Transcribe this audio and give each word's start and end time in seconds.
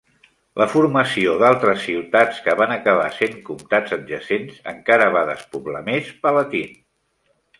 La 0.59 0.65
formació 0.69 1.33
d'altres 1.43 1.83
ciutats 1.89 2.39
que 2.45 2.55
van 2.61 2.73
acabar 2.77 3.05
sent 3.19 3.37
comtats 3.51 3.95
adjacents 3.99 4.57
encara 4.73 5.09
va 5.19 5.23
despoblar 5.29 5.83
més 5.93 6.11
Palatine. 6.25 6.75